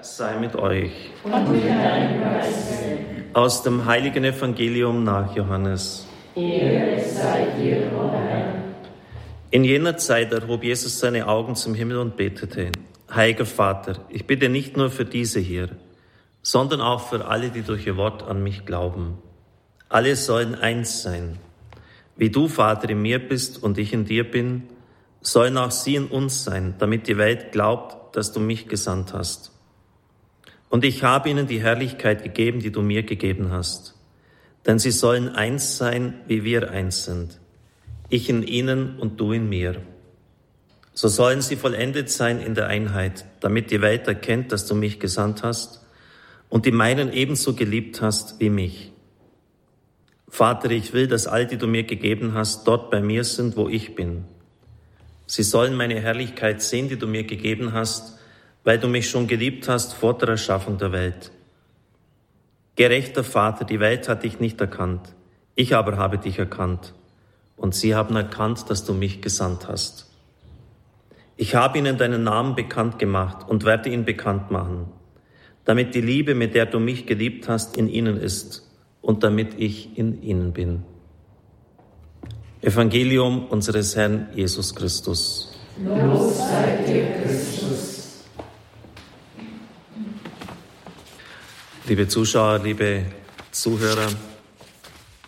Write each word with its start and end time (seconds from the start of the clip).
Sei 0.00 0.38
mit 0.38 0.56
euch. 0.56 0.92
Und 1.24 1.50
mit 1.50 1.64
deinem 1.64 2.20
Geiste. 2.20 2.98
Aus 3.32 3.62
dem 3.62 3.84
heiligen 3.84 4.24
Evangelium 4.24 5.04
nach 5.04 5.34
Johannes. 5.34 6.06
Ehre 6.36 7.00
sei 7.00 7.46
dir, 7.58 7.90
o 7.96 8.10
Herr. 8.10 8.54
In 9.50 9.62
jener 9.62 9.96
Zeit 9.96 10.32
erhob 10.32 10.64
Jesus 10.64 10.98
seine 10.98 11.28
Augen 11.28 11.54
zum 11.54 11.74
Himmel 11.74 11.98
und 11.98 12.16
betete, 12.16 12.72
Heiliger 13.14 13.46
Vater, 13.46 14.00
ich 14.08 14.26
bitte 14.26 14.48
nicht 14.48 14.76
nur 14.76 14.90
für 14.90 15.04
diese 15.04 15.38
hier, 15.38 15.68
sondern 16.42 16.80
auch 16.80 17.08
für 17.08 17.26
alle, 17.26 17.50
die 17.50 17.62
durch 17.62 17.86
ihr 17.86 17.96
Wort 17.96 18.24
an 18.24 18.42
mich 18.42 18.66
glauben. 18.66 19.18
Alle 19.88 20.16
sollen 20.16 20.56
eins 20.56 21.02
sein. 21.02 21.38
Wie 22.16 22.30
du, 22.30 22.48
Vater, 22.48 22.90
in 22.90 23.02
mir 23.02 23.20
bist 23.20 23.62
und 23.62 23.78
ich 23.78 23.92
in 23.92 24.04
dir 24.04 24.28
bin, 24.28 24.64
sollen 25.20 25.56
auch 25.56 25.70
sie 25.70 25.94
in 25.94 26.06
uns 26.06 26.42
sein, 26.44 26.74
damit 26.78 27.06
die 27.06 27.16
Welt 27.16 27.52
glaubt, 27.52 28.16
dass 28.16 28.32
du 28.32 28.40
mich 28.40 28.68
gesandt 28.68 29.14
hast. 29.14 29.53
Und 30.74 30.84
ich 30.84 31.04
habe 31.04 31.28
ihnen 31.30 31.46
die 31.46 31.62
Herrlichkeit 31.62 32.24
gegeben, 32.24 32.58
die 32.58 32.72
du 32.72 32.82
mir 32.82 33.04
gegeben 33.04 33.52
hast. 33.52 33.94
Denn 34.66 34.80
sie 34.80 34.90
sollen 34.90 35.28
eins 35.28 35.76
sein, 35.76 36.14
wie 36.26 36.42
wir 36.42 36.72
eins 36.72 37.04
sind 37.04 37.38
ich 38.14 38.28
in 38.28 38.42
ihnen 38.42 38.98
und 38.98 39.20
du 39.20 39.32
in 39.32 39.48
mir. 39.48 39.82
So 40.92 41.08
sollen 41.08 41.42
sie 41.42 41.56
vollendet 41.56 42.10
sein 42.10 42.40
in 42.40 42.54
der 42.54 42.68
Einheit, 42.68 43.24
damit 43.40 43.70
die 43.70 43.80
Welt 43.80 44.06
erkennt, 44.06 44.52
dass 44.52 44.66
du 44.66 44.74
mich 44.74 45.00
gesandt 45.00 45.42
hast 45.42 45.84
und 46.48 46.66
die 46.66 46.70
meinen 46.70 47.12
ebenso 47.12 47.54
geliebt 47.54 48.00
hast 48.00 48.38
wie 48.38 48.50
mich. 48.50 48.92
Vater, 50.28 50.70
ich 50.70 50.92
will, 50.92 51.08
dass 51.08 51.26
all 51.26 51.46
die 51.46 51.56
du 51.56 51.66
mir 51.66 51.84
gegeben 51.84 52.34
hast, 52.34 52.66
dort 52.68 52.90
bei 52.90 53.00
mir 53.00 53.24
sind, 53.24 53.56
wo 53.56 53.68
ich 53.68 53.94
bin. 53.94 54.24
Sie 55.26 55.42
sollen 55.42 55.74
meine 55.74 56.00
Herrlichkeit 56.00 56.62
sehen, 56.62 56.88
die 56.88 56.98
du 56.98 57.06
mir 57.06 57.24
gegeben 57.24 57.72
hast, 57.72 58.18
weil 58.64 58.78
du 58.78 58.88
mich 58.88 59.08
schon 59.08 59.26
geliebt 59.26 59.68
hast 59.68 59.94
vor 59.94 60.18
der 60.18 60.30
Erschaffung 60.30 60.78
der 60.78 60.92
Welt. 60.92 61.30
Gerechter 62.76 63.22
Vater, 63.22 63.64
die 63.64 63.78
Welt 63.78 64.08
hat 64.08 64.24
dich 64.24 64.40
nicht 64.40 64.60
erkannt, 64.60 65.14
ich 65.54 65.76
aber 65.76 65.96
habe 65.96 66.18
dich 66.18 66.38
erkannt 66.38 66.94
und 67.56 67.74
sie 67.74 67.94
haben 67.94 68.16
erkannt, 68.16 68.68
dass 68.68 68.84
du 68.84 68.94
mich 68.94 69.22
gesandt 69.22 69.68
hast. 69.68 70.10
Ich 71.36 71.54
habe 71.54 71.78
ihnen 71.78 71.98
deinen 71.98 72.24
Namen 72.24 72.54
bekannt 72.54 72.98
gemacht 72.98 73.48
und 73.48 73.64
werde 73.64 73.90
ihn 73.90 74.04
bekannt 74.04 74.50
machen, 74.50 74.86
damit 75.64 75.94
die 75.94 76.00
Liebe, 76.00 76.34
mit 76.34 76.54
der 76.54 76.66
du 76.66 76.80
mich 76.80 77.06
geliebt 77.06 77.48
hast, 77.48 77.76
in 77.76 77.88
ihnen 77.88 78.16
ist 78.16 78.68
und 79.02 79.22
damit 79.22 79.54
ich 79.58 79.96
in 79.98 80.22
ihnen 80.22 80.52
bin. 80.52 80.82
Evangelium 82.62 83.46
unseres 83.46 83.94
Herrn 83.94 84.28
Jesus 84.34 84.74
Christus. 84.74 85.52
Los 85.84 86.38
sei 86.38 86.84
dir 86.86 87.22
Christus. 87.22 87.93
Liebe 91.86 92.08
Zuschauer, 92.08 92.60
liebe 92.60 93.04
Zuhörer, 93.50 94.08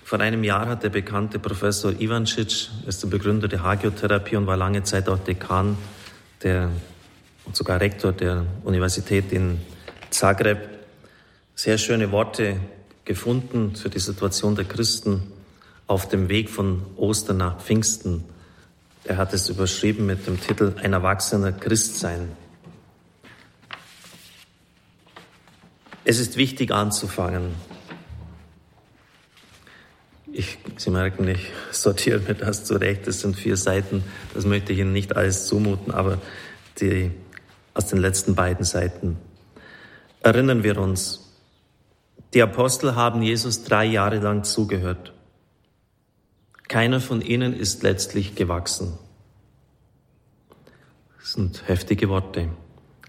vor 0.03 0.21
einem 0.21 0.43
Jahr 0.43 0.67
hat 0.67 0.85
der 0.85 0.89
bekannte 0.89 1.39
Professor 1.39 1.93
Ivancic, 2.01 2.71
ist 2.87 3.03
der 3.03 3.09
Begründer 3.09 3.47
der 3.47 3.62
Hagiotherapie 3.62 4.37
und 4.37 4.47
war 4.47 4.57
lange 4.57 4.83
Zeit 4.83 5.07
auch 5.11 5.19
Dekan 5.19 5.77
der, 6.43 6.71
und 7.45 7.55
sogar 7.55 7.79
Rektor 7.79 8.12
der 8.12 8.47
Universität 8.65 9.33
in 9.33 9.61
Zagreb, 10.09 10.67
sehr 11.55 11.77
schöne 11.77 12.11
Worte 12.11 12.57
gefunden 13.05 13.77
für 13.77 13.91
die 13.91 13.99
Situation 13.99 14.57
der 14.57 14.65
Christen 14.65 15.25
auf 15.87 16.09
dem 16.09 16.31
Weg 16.31 16.49
von 16.49 16.81
Ostern 16.97 17.37
nach 17.37 17.61
Pfingsten. 17.61 18.25
Er 19.05 19.19
hat 19.19 19.34
es 19.34 19.51
überschrieben 19.51 20.07
mit 20.07 20.27
dem 20.27 20.41
Titel 20.41 20.73
Ein 20.83 20.95
erwachsener 20.95 21.53
Christsein. 21.53 22.31
Es 26.09 26.21
ist 26.21 26.37
wichtig 26.37 26.71
anzufangen. 26.71 27.57
Ich, 30.33 30.57
Sie 30.77 30.91
merken, 30.91 31.27
ich 31.27 31.51
sortiere 31.72 32.21
mir 32.21 32.34
das 32.34 32.65
zurecht. 32.65 33.09
Das 33.09 33.22
sind 33.22 33.37
vier 33.37 33.56
Seiten. 33.56 34.05
Das 34.33 34.44
möchte 34.44 34.72
ich 34.72 34.78
Ihnen 34.78 34.93
nicht 34.93 35.17
alles 35.17 35.49
zumuten, 35.49 35.93
aber 35.93 36.21
die, 36.78 37.11
aus 37.75 37.89
den 37.89 37.99
letzten 37.99 38.37
beiden 38.37 38.65
Seiten. 38.65 39.17
Erinnern 40.21 40.62
wir 40.62 40.78
uns, 40.78 41.28
die 42.34 42.43
Apostel 42.43 42.94
haben 42.94 43.21
Jesus 43.21 43.65
drei 43.65 43.87
Jahre 43.87 44.21
lang 44.21 44.44
zugehört. 44.44 45.12
Keiner 46.69 47.00
von 47.00 47.21
ihnen 47.21 47.53
ist 47.53 47.83
letztlich 47.83 48.37
gewachsen. 48.37 48.97
Das 51.19 51.33
sind 51.33 51.67
heftige 51.67 52.09
Worte. 52.09 52.50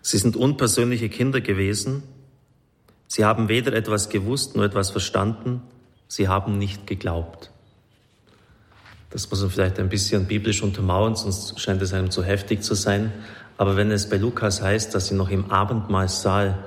Sie 0.01 0.17
sind 0.17 0.35
unpersönliche 0.35 1.09
Kinder 1.09 1.41
gewesen. 1.41 2.01
Sie 3.07 3.25
haben 3.25 3.47
weder 3.49 3.73
etwas 3.73 4.09
gewusst 4.09 4.55
noch 4.55 4.63
etwas 4.63 4.91
verstanden 4.91 5.61
Sie 6.07 6.27
haben 6.27 6.57
nicht 6.57 6.87
geglaubt. 6.87 7.51
Das 9.09 9.29
muss 9.29 9.41
man 9.41 9.49
vielleicht 9.49 9.79
ein 9.79 9.89
bisschen 9.89 10.25
biblisch 10.25 10.63
untermauern, 10.63 11.15
sonst 11.15 11.59
scheint 11.59 11.81
es 11.81 11.93
einem 11.93 12.11
zu 12.11 12.23
heftig 12.23 12.63
zu 12.63 12.75
sein. 12.75 13.11
Aber 13.57 13.75
wenn 13.75 13.91
es 13.91 14.09
bei 14.09 14.17
Lukas 14.17 14.61
heißt, 14.61 14.93
dass 14.93 15.07
sie 15.07 15.15
noch 15.15 15.29
im 15.29 15.49
Abendmahlsaal 15.49 16.63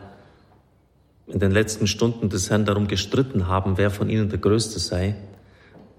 in 1.27 1.39
den 1.39 1.53
letzten 1.53 1.87
Stunden 1.87 2.29
des 2.29 2.51
Herrn 2.51 2.65
darum 2.65 2.89
gestritten 2.89 3.47
haben, 3.47 3.79
wer 3.79 3.91
von 3.91 4.11
ihnen 4.11 4.29
der 4.29 4.39
Größte 4.39 4.79
sei, 4.79 5.15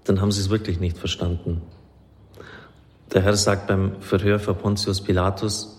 dann 0.04 0.20
haben 0.20 0.32
sie 0.32 0.40
es 0.40 0.50
wirklich 0.50 0.78
nicht 0.78 0.98
verstanden. 0.98 1.62
Der 3.12 3.22
Herr 3.22 3.36
sagt 3.36 3.66
beim 3.66 4.00
Verhör 4.00 4.38
für 4.38 4.54
Pontius 4.54 5.00
Pilatus, 5.00 5.78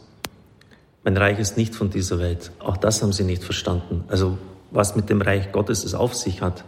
mein 1.03 1.17
Reich 1.17 1.37
ist 1.39 1.57
nicht 1.57 1.75
von 1.75 1.89
dieser 1.89 2.19
Welt. 2.19 2.51
Auch 2.59 2.77
das 2.77 3.01
haben 3.03 3.11
sie 3.11 3.25
nicht 3.25 3.43
verstanden. 3.43 4.05
Also 4.07 4.37
was 4.73 4.95
mit 4.95 5.09
dem 5.09 5.21
Reich 5.21 5.51
Gottes 5.51 5.83
es 5.83 5.93
auf 5.93 6.15
sich 6.15 6.41
hat, 6.41 6.63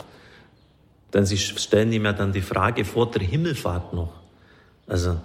denn 1.13 1.25
sie 1.25 1.38
stellen 1.38 1.91
ihm 1.91 2.05
ja 2.05 2.13
dann 2.13 2.33
die 2.33 2.41
Frage 2.41 2.85
vor 2.85 3.11
der 3.11 3.23
Himmelfahrt 3.23 3.93
noch. 3.93 4.13
Also, 4.88 5.17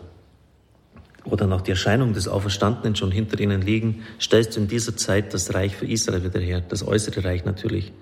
oder 1.24 1.46
nach 1.46 1.60
der 1.60 1.74
Erscheinung 1.74 2.14
des 2.14 2.28
Auferstandenen 2.28 2.96
schon 2.96 3.12
hinter 3.12 3.38
ihnen 3.38 3.60
liegen, 3.60 4.02
stellst 4.20 4.56
du 4.56 4.60
in 4.60 4.68
dieser 4.68 4.96
Zeit 4.96 5.34
das 5.34 5.54
Reich 5.54 5.76
für 5.76 5.86
Israel 5.86 6.24
wieder 6.24 6.40
her, 6.40 6.62
das 6.62 6.86
äußere 6.86 7.24
Reich 7.24 7.44
natürlich, 7.44 7.92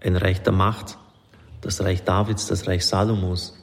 ein 0.00 0.16
Reich 0.16 0.42
der 0.42 0.52
Macht, 0.52 0.98
das 1.62 1.80
Reich 1.80 2.04
Davids, 2.04 2.46
das 2.46 2.68
Reich 2.68 2.84
Salomos. 2.84 3.54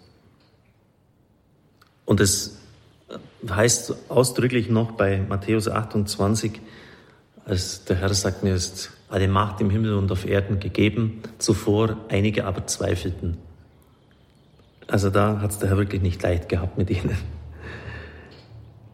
Und 2.06 2.20
es 2.20 2.58
heißt 3.48 4.10
ausdrücklich 4.10 4.70
noch 4.70 4.94
bei 4.94 5.20
Matthäus 5.20 5.68
28, 5.68 6.60
als 7.46 7.86
der 7.86 7.98
Herr 7.98 8.14
sagt, 8.14 8.44
mir 8.44 8.56
ist 8.56 8.92
alle 9.10 9.28
Macht 9.28 9.62
im 9.62 9.70
Himmel 9.70 9.94
und 9.94 10.12
auf 10.12 10.28
Erden 10.28 10.60
gegeben, 10.60 11.22
zuvor 11.38 11.98
einige 12.10 12.46
aber 12.46 12.66
zweifelten. 12.68 13.38
Also 14.88 15.10
da 15.10 15.40
hat 15.40 15.52
es 15.52 15.60
der 15.60 15.70
Herr 15.70 15.78
wirklich 15.78 16.02
nicht 16.02 16.22
leicht 16.22 16.50
gehabt 16.50 16.78
mit 16.78 16.90
ihnen. 16.90 17.18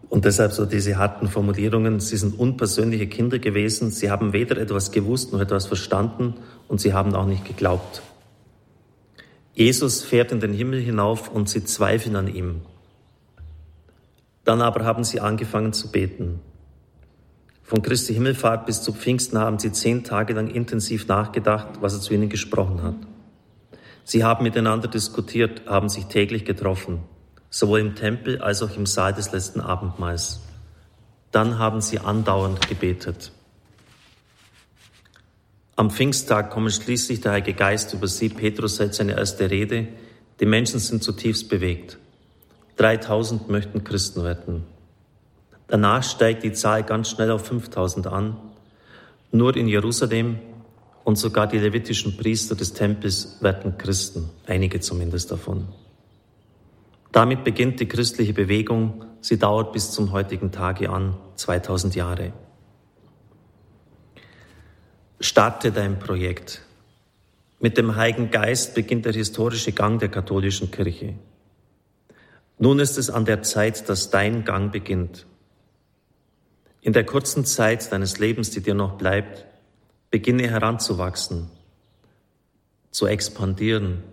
Und 0.09 0.25
deshalb 0.25 0.51
so 0.51 0.65
diese 0.65 0.97
harten 0.97 1.29
Formulierungen, 1.29 2.01
sie 2.01 2.17
sind 2.17 2.37
unpersönliche 2.37 3.07
Kinder 3.07 3.39
gewesen, 3.39 3.91
sie 3.91 4.11
haben 4.11 4.33
weder 4.33 4.57
etwas 4.57 4.91
gewusst 4.91 5.31
noch 5.31 5.39
etwas 5.39 5.67
verstanden 5.67 6.35
und 6.67 6.81
sie 6.81 6.91
haben 6.91 7.15
auch 7.15 7.25
nicht 7.25 7.45
geglaubt. 7.45 8.01
Jesus 9.53 10.03
fährt 10.03 10.33
in 10.33 10.41
den 10.41 10.53
Himmel 10.53 10.81
hinauf 10.81 11.29
und 11.29 11.47
sie 11.47 11.63
zweifeln 11.63 12.17
an 12.17 12.27
ihm. 12.27 12.61
Dann 14.43 14.61
aber 14.61 14.83
haben 14.83 15.05
sie 15.05 15.21
angefangen 15.21 15.71
zu 15.71 15.91
beten. 15.91 16.41
Von 17.71 17.81
Christi 17.81 18.13
Himmelfahrt 18.13 18.65
bis 18.65 18.81
zu 18.81 18.91
Pfingsten 18.91 19.37
haben 19.39 19.57
sie 19.57 19.71
zehn 19.71 20.03
Tage 20.03 20.33
lang 20.33 20.49
intensiv 20.49 21.07
nachgedacht, 21.07 21.69
was 21.79 21.93
er 21.93 22.01
zu 22.01 22.13
ihnen 22.13 22.27
gesprochen 22.27 22.83
hat. 22.83 22.95
Sie 24.03 24.25
haben 24.25 24.43
miteinander 24.43 24.89
diskutiert, 24.89 25.61
haben 25.67 25.87
sich 25.87 26.07
täglich 26.07 26.43
getroffen, 26.43 26.99
sowohl 27.49 27.79
im 27.79 27.95
Tempel 27.95 28.41
als 28.41 28.61
auch 28.61 28.75
im 28.75 28.85
Saal 28.85 29.13
des 29.13 29.31
letzten 29.31 29.61
Abendmahls. 29.61 30.41
Dann 31.31 31.59
haben 31.59 31.79
sie 31.79 31.99
andauernd 31.99 32.67
gebetet. 32.67 33.31
Am 35.77 35.91
Pfingsttag 35.91 36.49
kommt 36.49 36.73
schließlich 36.73 37.21
der 37.21 37.31
Heilige 37.31 37.53
Geist 37.53 37.93
über 37.93 38.09
sie. 38.09 38.27
Petrus 38.27 38.81
hält 38.81 38.95
seine 38.95 39.13
erste 39.13 39.49
Rede. 39.49 39.87
Die 40.41 40.45
Menschen 40.45 40.81
sind 40.81 41.05
zutiefst 41.05 41.47
bewegt. 41.47 41.97
3000 42.75 43.47
möchten 43.47 43.85
Christen 43.85 44.25
werden. 44.25 44.65
Danach 45.71 46.03
steigt 46.03 46.43
die 46.43 46.51
Zahl 46.51 46.83
ganz 46.83 47.09
schnell 47.09 47.31
auf 47.31 47.45
5000 47.45 48.05
an. 48.05 48.35
Nur 49.31 49.55
in 49.55 49.69
Jerusalem 49.69 50.37
und 51.05 51.17
sogar 51.17 51.47
die 51.47 51.59
levitischen 51.59 52.17
Priester 52.17 52.55
des 52.55 52.73
Tempels 52.73 53.37
werden 53.39 53.77
Christen, 53.77 54.29
einige 54.47 54.81
zumindest 54.81 55.31
davon. 55.31 55.69
Damit 57.13 57.45
beginnt 57.45 57.79
die 57.79 57.87
christliche 57.87 58.33
Bewegung. 58.33 59.05
Sie 59.21 59.39
dauert 59.39 59.71
bis 59.71 59.91
zum 59.91 60.11
heutigen 60.11 60.51
Tage 60.51 60.89
an, 60.89 61.15
2000 61.37 61.95
Jahre. 61.95 62.33
Starte 65.21 65.71
dein 65.71 65.99
Projekt. 65.99 66.63
Mit 67.61 67.77
dem 67.77 67.95
Heiligen 67.95 68.29
Geist 68.29 68.75
beginnt 68.75 69.05
der 69.05 69.13
historische 69.13 69.71
Gang 69.71 70.01
der 70.01 70.09
katholischen 70.09 70.69
Kirche. 70.69 71.13
Nun 72.59 72.79
ist 72.79 72.97
es 72.97 73.09
an 73.09 73.23
der 73.23 73.41
Zeit, 73.41 73.87
dass 73.87 74.09
dein 74.09 74.43
Gang 74.43 74.73
beginnt. 74.73 75.27
In 76.81 76.93
der 76.93 77.05
kurzen 77.05 77.45
Zeit 77.45 77.91
deines 77.91 78.17
Lebens, 78.17 78.49
die 78.49 78.61
dir 78.61 78.73
noch 78.73 78.97
bleibt, 78.97 79.45
Beginne 80.09 80.49
heranzuwachsen, 80.49 81.49
zu 82.89 83.05
expandieren 83.05 84.03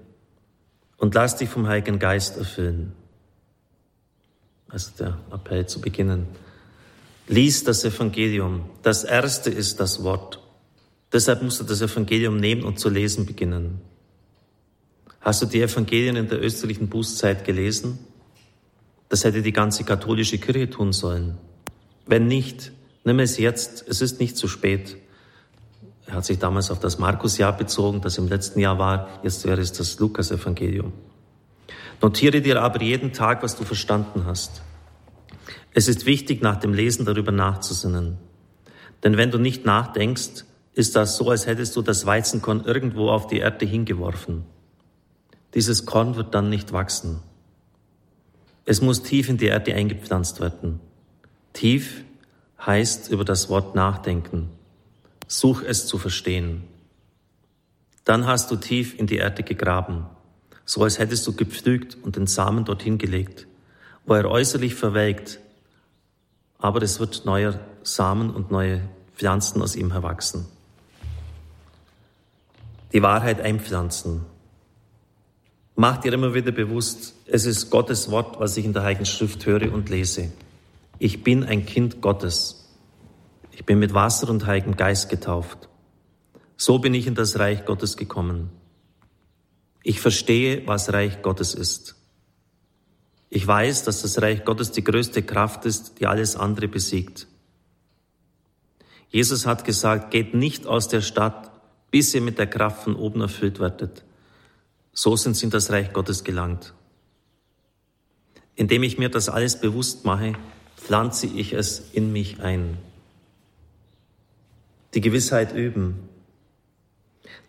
und 0.99 1.15
lass 1.15 1.37
dich 1.37 1.49
vom 1.49 1.67
Heiligen 1.67 1.99
Geist 1.99 2.37
erfüllen. 2.37 2.93
Also 4.69 4.93
der 4.99 5.19
Appell 5.33 5.67
zu 5.67 5.81
beginnen. 5.81 6.27
Lies 7.27 7.65
das 7.65 7.85
Evangelium. 7.85 8.69
Das 8.83 9.05
erste 9.05 9.51
ist 9.51 9.81
das 9.81 10.03
Wort. 10.03 10.41
Deshalb 11.13 11.43
musst 11.43 11.61
du 11.61 11.65
das 11.65 11.81
Evangelium 11.81 12.37
nehmen 12.37 12.65
und 12.65 12.79
zu 12.79 12.91
lesen 12.91 13.25
beginnen. 13.25 13.81
Hast 15.21 15.43
du 15.43 15.47
die 15.47 15.63
Evangelien 15.63 16.17
in 16.17 16.29
der 16.29 16.43
österlichen 16.43 16.89
Bußzeit 16.89 17.45
gelesen? 17.45 17.99
Das 19.09 19.25
hätte 19.25 19.43
die 19.43 19.53
ganze 19.53 19.85
katholische 19.85 20.39
Kirche 20.39 20.69
tun 20.69 20.93
sollen. 20.93 21.39
Wenn 22.09 22.27
nicht, 22.27 22.73
nimm 23.05 23.21
es 23.21 23.39
jetzt. 23.39 23.87
Es 23.87 24.01
ist 24.01 24.19
nicht 24.19 24.37
zu 24.37 24.49
spät. 24.49 24.97
Er 26.07 26.15
hat 26.15 26.25
sich 26.25 26.39
damals 26.39 26.71
auf 26.71 26.81
das 26.81 26.99
Markusjahr 26.99 27.55
bezogen, 27.55 28.01
das 28.01 28.17
im 28.17 28.29
letzten 28.29 28.61
Jahr 28.61 28.79
war. 28.79 29.09
Jetzt 29.23 29.45
wäre 29.47 29.61
es 29.61 29.73
das 29.73 29.99
Lukas-Evangelium. 29.99 30.93
Notiere 32.01 32.41
dir 32.41 32.63
aber 32.63 32.83
jeden 32.83 33.13
Tag, 33.13 33.43
was 33.43 33.57
du 33.57 33.65
verstanden 33.65 34.25
hast. 34.25 34.63
Es 35.75 35.87
ist 35.87 36.07
wichtig, 36.07 36.41
nach 36.41 36.57
dem 36.57 36.73
Lesen 36.73 37.05
darüber 37.05 37.31
nachzusinnen. 37.31 38.17
Denn 39.05 39.17
wenn 39.19 39.31
du 39.31 39.39
nicht 39.39 39.67
nachdenkst, 39.67 40.45
ist 40.73 40.97
das 40.97 41.17
so, 41.17 41.29
als 41.31 41.47
hättest 41.47 41.77
du 41.77 41.83
das 41.83 42.07
Weizenkorn 42.07 42.65
irgendwo 42.65 43.11
auf 43.11 43.27
die 43.27 43.39
Erde 43.39 43.67
hingeworfen. 43.67 44.45
Dieses 45.55 45.85
Korn 45.85 46.17
wird 46.17 46.35
dann 46.35 46.49
nicht 46.49 46.73
wachsen. 46.73 47.21
Es 48.65 48.81
muss 48.81 49.03
tief 49.03 49.29
in 49.29 49.37
die 49.37 49.47
Erde 49.47 49.75
eingepflanzt 49.75 50.41
werden. 50.41 50.81
Tief 51.53 52.05
heißt 52.65 53.11
über 53.11 53.25
das 53.25 53.49
Wort 53.49 53.75
nachdenken. 53.75 54.51
Such 55.27 55.63
es 55.63 55.87
zu 55.87 55.99
verstehen. 55.99 56.65
Dann 58.05 58.27
hast 58.27 58.51
du 58.51 58.57
tief 58.57 58.99
in 58.99 59.07
die 59.07 59.17
Erde 59.17 59.43
gegraben, 59.43 60.07
so 60.65 60.83
als 60.83 60.99
hättest 60.99 61.27
du 61.27 61.35
gepflügt 61.35 61.97
und 62.03 62.17
den 62.17 62.27
Samen 62.27 62.65
dorthin 62.65 62.97
gelegt, 62.97 63.47
wo 64.07 64.15
er 64.15 64.31
äußerlich 64.31 64.75
verwelkt, 64.75 65.41
aber 66.59 66.83
es 66.83 67.01
wird 67.01 67.27
neuer 67.27 67.61
Samen 67.83 68.31
und 68.31 68.51
neue 68.51 68.89
Pflanzen 69.15 69.61
aus 69.61 69.77
ihm 69.77 69.93
herwachsen. 69.93 70.47
Die 72.93 73.03
Wahrheit 73.03 73.41
einpflanzen, 73.41 74.25
Mach 75.81 75.99
dir 75.99 76.13
immer 76.13 76.35
wieder 76.35 76.51
bewusst, 76.51 77.15
es 77.27 77.47
ist 77.47 77.71
Gottes 77.71 78.11
Wort, 78.11 78.41
was 78.41 78.57
ich 78.57 78.65
in 78.65 78.73
der 78.73 78.83
Heiligen 78.83 79.07
Schrift 79.07 79.47
höre 79.47 79.73
und 79.73 79.89
lese. 79.89 80.33
Ich 80.99 81.23
bin 81.23 81.45
ein 81.45 81.65
Kind 81.65 82.01
Gottes. 82.01 82.77
Ich 83.53 83.65
bin 83.65 83.79
mit 83.79 83.95
Wasser 83.95 84.29
und 84.29 84.47
Heiligem 84.47 84.77
Geist 84.77 85.09
getauft. 85.09 85.69
So 86.57 86.79
bin 86.79 86.95
ich 86.95 87.07
in 87.07 87.15
das 87.15 87.39
Reich 87.39 87.65
Gottes 87.65 87.97
gekommen. 87.97 88.51
Ich 89.85 90.01
verstehe, 90.01 90.67
was 90.67 90.93
Reich 90.93 91.23
Gottes 91.23 91.55
ist. 91.55 91.95
Ich 93.31 93.47
weiß, 93.47 93.85
dass 93.85 94.03
das 94.03 94.21
Reich 94.21 94.45
Gottes 94.45 94.73
die 94.73 94.83
größte 94.83 95.23
Kraft 95.23 95.67
ist, 95.67 96.01
die 96.01 96.07
alles 96.07 96.35
andere 96.35 96.67
besiegt. 96.67 97.29
Jesus 99.11 99.47
hat 99.47 99.65
gesagt, 99.65 100.11
geht 100.11 100.35
nicht 100.35 100.67
aus 100.67 100.89
der 100.89 101.01
Stadt, 101.01 101.51
bis 101.91 102.15
ihr 102.15 102.21
mit 102.21 102.39
der 102.39 102.47
Kraft 102.47 102.83
von 102.83 102.97
oben 102.97 103.21
erfüllt 103.21 103.61
werdet. 103.61 104.05
So 104.93 105.17
sind 105.17 105.37
sie 105.37 105.45
in 105.47 105.51
das 105.51 105.71
Reich 105.71 105.93
Gottes 105.93 106.25
gelangt. 106.25 106.75
Indem 108.57 108.83
ich 108.83 108.99
mir 108.99 109.09
das 109.09 109.29
alles 109.29 109.61
bewusst 109.61 110.05
mache, 110.05 110.35
pflanze 110.79 111.27
ich 111.27 111.53
es 111.53 111.91
in 111.93 112.13
mich 112.13 112.41
ein. 112.41 112.79
Die 114.95 115.01
Gewissheit 115.01 115.55
üben. 115.55 116.09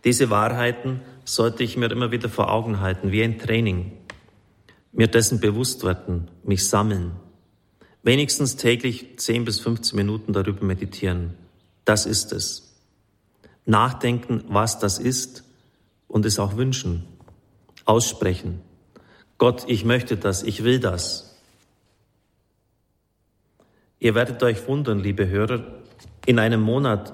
Diese 0.04 0.30
Wahrheiten 0.30 1.02
sollte 1.24 1.64
ich 1.64 1.78
mir 1.78 1.92
immer 1.92 2.12
wieder 2.12 2.28
vor 2.28 2.52
Augen 2.52 2.82
halten, 2.82 3.12
wie 3.12 3.24
ein 3.24 3.40
Training. 3.40 3.94
Mir 4.92 5.08
dessen 5.08 5.40
bewusst 5.40 5.84
werden, 5.84 6.28
mich 6.44 6.68
sammeln. 6.68 7.12
Wenigstens 8.04 8.56
täglich 8.56 9.18
10 9.18 9.46
bis 9.46 9.60
15 9.60 9.96
Minuten 9.96 10.34
darüber 10.34 10.66
meditieren. 10.66 11.36
Das 11.86 12.06
ist 12.06 12.34
es. 12.34 12.76
Nachdenken, 13.66 14.44
was 14.48 14.80
das 14.80 15.00
ist 15.00 15.44
und 16.08 16.26
es 16.26 16.40
auch 16.40 16.58
wünschen 16.58 17.06
aussprechen. 17.90 18.62
Gott, 19.40 19.66
ich 19.68 19.84
möchte 19.84 20.16
das, 20.16 20.44
ich 20.44 20.64
will 20.64 20.80
das. 20.80 21.29
Ihr 24.00 24.16
werdet 24.16 24.42
euch 24.44 24.68
wundern, 24.68 25.00
liebe 25.00 25.28
Hörer, 25.28 25.64
in 26.26 26.40
einem 26.40 26.62
Monat 26.62 27.14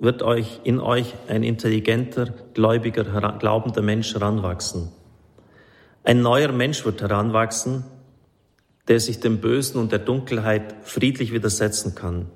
wird 0.00 0.22
euch 0.22 0.60
in 0.64 0.80
euch 0.80 1.14
ein 1.28 1.44
intelligenter, 1.44 2.34
gläubiger, 2.54 3.04
glaubender 3.38 3.82
Mensch 3.82 4.12
heranwachsen. 4.14 4.88
Ein 6.02 6.22
neuer 6.22 6.50
Mensch 6.50 6.84
wird 6.84 7.00
heranwachsen, 7.00 7.84
der 8.88 9.00
sich 9.00 9.20
dem 9.20 9.38
Bösen 9.38 9.80
und 9.80 9.92
der 9.92 10.00
Dunkelheit 10.00 10.74
friedlich 10.82 11.32
widersetzen 11.32 11.94
kann, 11.94 12.26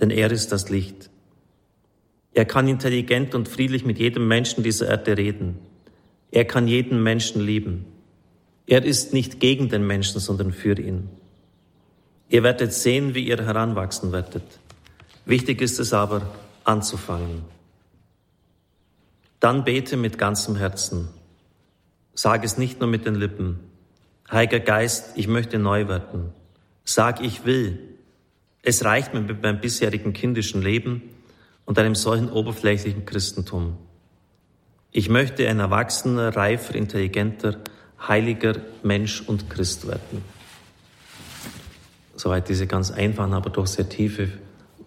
denn 0.00 0.10
er 0.10 0.30
ist 0.30 0.50
das 0.50 0.68
Licht. 0.68 1.08
Er 2.34 2.44
kann 2.44 2.68
intelligent 2.68 3.34
und 3.34 3.48
friedlich 3.48 3.84
mit 3.84 3.98
jedem 3.98 4.28
Menschen 4.28 4.62
dieser 4.62 4.88
Erde 4.88 5.16
reden. 5.16 5.58
Er 6.30 6.44
kann 6.44 6.68
jeden 6.68 7.02
Menschen 7.02 7.40
lieben. 7.40 7.86
Er 8.66 8.84
ist 8.84 9.14
nicht 9.14 9.40
gegen 9.40 9.70
den 9.70 9.86
Menschen, 9.86 10.20
sondern 10.20 10.52
für 10.52 10.78
ihn. 10.78 11.08
Ihr 12.28 12.42
werdet 12.42 12.72
sehen, 12.72 13.14
wie 13.14 13.26
ihr 13.26 13.38
heranwachsen 13.38 14.12
werdet. 14.12 14.44
Wichtig 15.24 15.60
ist 15.62 15.78
es 15.78 15.92
aber, 15.92 16.22
anzufangen. 16.64 17.42
Dann 19.40 19.64
bete 19.64 19.96
mit 19.96 20.18
ganzem 20.18 20.56
Herzen. 20.56 21.08
Sag 22.14 22.44
es 22.44 22.58
nicht 22.58 22.80
nur 22.80 22.88
mit 22.88 23.06
den 23.06 23.14
Lippen. 23.14 23.60
Heiliger 24.30 24.60
Geist, 24.60 25.12
ich 25.14 25.28
möchte 25.28 25.58
neu 25.58 25.88
werden. 25.88 26.32
Sag, 26.84 27.22
ich 27.22 27.44
will. 27.44 27.78
Es 28.62 28.84
reicht 28.84 29.14
mir 29.14 29.20
mit 29.20 29.42
meinem 29.42 29.60
bisherigen 29.60 30.12
kindischen 30.12 30.60
Leben 30.60 31.02
und 31.64 31.78
einem 31.78 31.94
solchen 31.94 32.30
oberflächlichen 32.30 33.06
Christentum. 33.06 33.78
Ich 34.90 35.08
möchte 35.08 35.48
ein 35.48 35.60
erwachsener, 35.60 36.34
reifer, 36.34 36.74
intelligenter, 36.74 37.58
heiliger 38.06 38.56
Mensch 38.82 39.20
und 39.20 39.48
Christ 39.48 39.86
werden. 39.86 40.24
Soweit 42.18 42.48
diese 42.48 42.66
ganz 42.66 42.90
einfachen, 42.90 43.32
aber 43.32 43.48
doch 43.48 43.68
sehr 43.68 43.88
tiefe, 43.88 44.28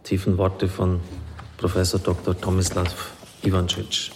tiefen 0.04 0.38
Worte 0.38 0.68
von 0.68 1.00
Professor 1.56 1.98
Dr. 1.98 2.38
Tomislav 2.38 3.14
Ivancic. 3.42 4.12